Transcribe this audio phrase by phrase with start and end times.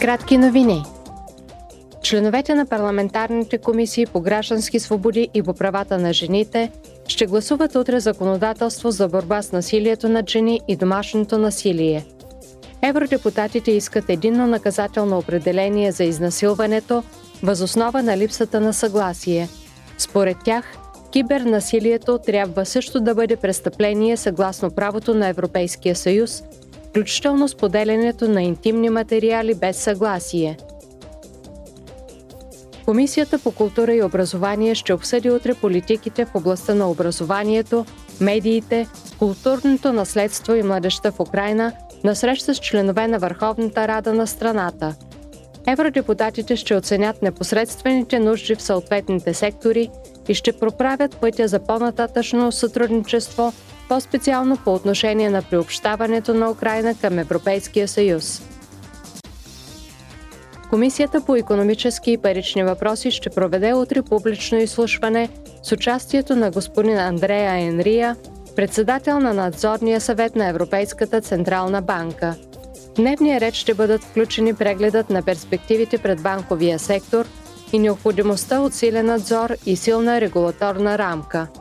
[0.00, 0.82] Кратки новини.
[2.02, 6.70] Членовете на парламентарните комисии по граждански свободи и по правата на жените
[7.08, 12.04] ще гласуват утре законодателство за борба с насилието над жени и домашното насилие.
[12.82, 17.02] Евродепутатите искат единно наказателно определение за изнасилването
[17.42, 19.48] възоснова на липсата на съгласие.
[19.98, 20.76] Според тях,
[21.12, 26.42] кибернасилието трябва също да бъде престъпление съгласно правото на Европейския съюз,
[26.90, 30.56] включително споделянето на интимни материали без съгласие.
[32.84, 37.86] Комисията по култура и образование ще обсъди утре политиките в областта на образованието,
[38.20, 41.72] медиите, културното наследство и младеща в Украина
[42.04, 44.94] на среща с членове на Върховната рада на страната.
[45.66, 49.90] Евродепутатите ще оценят непосредствените нужди в съответните сектори
[50.28, 53.52] и ще проправят пътя за по-нататъчно сътрудничество
[53.90, 58.42] по-специално по отношение на приобщаването на Украина към Европейския съюз.
[60.70, 65.28] Комисията по економически и парични въпроси ще проведе утре публично изслушване
[65.62, 68.16] с участието на господин Андрея Енрия,
[68.56, 72.34] председател на надзорния съвет на Европейската централна банка.
[72.92, 77.26] В дневния ред ще бъдат включени прегледът на перспективите пред банковия сектор
[77.72, 81.46] и необходимостта от силен надзор и силна регулаторна рамка–